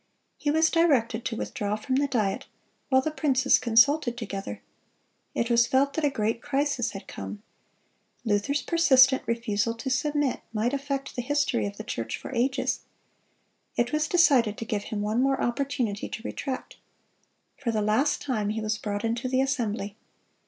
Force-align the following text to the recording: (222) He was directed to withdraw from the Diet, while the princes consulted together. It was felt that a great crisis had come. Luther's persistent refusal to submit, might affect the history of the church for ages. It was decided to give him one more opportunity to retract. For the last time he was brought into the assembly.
(222) 0.39 0.43
He 0.43 0.51
was 0.57 0.87
directed 0.91 1.23
to 1.25 1.35
withdraw 1.35 1.75
from 1.75 1.93
the 1.97 2.07
Diet, 2.07 2.47
while 2.89 3.03
the 3.03 3.11
princes 3.11 3.59
consulted 3.59 4.17
together. 4.17 4.63
It 5.35 5.51
was 5.51 5.67
felt 5.67 5.93
that 5.93 6.03
a 6.03 6.09
great 6.09 6.41
crisis 6.41 6.93
had 6.93 7.05
come. 7.07 7.43
Luther's 8.25 8.63
persistent 8.63 9.21
refusal 9.27 9.75
to 9.75 9.91
submit, 9.91 10.41
might 10.53 10.73
affect 10.73 11.15
the 11.15 11.21
history 11.21 11.67
of 11.67 11.77
the 11.77 11.83
church 11.83 12.17
for 12.17 12.33
ages. 12.33 12.79
It 13.75 13.93
was 13.93 14.07
decided 14.07 14.57
to 14.57 14.65
give 14.65 14.85
him 14.85 15.03
one 15.03 15.21
more 15.21 15.39
opportunity 15.39 16.09
to 16.09 16.23
retract. 16.23 16.77
For 17.57 17.69
the 17.71 17.83
last 17.83 18.23
time 18.23 18.49
he 18.49 18.59
was 18.61 18.79
brought 18.79 19.05
into 19.05 19.29
the 19.29 19.41
assembly. 19.41 19.97